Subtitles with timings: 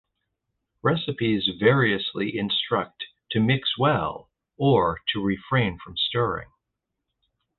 [0.81, 6.49] Recipes variously instruct to mix well or to refrain from stirring.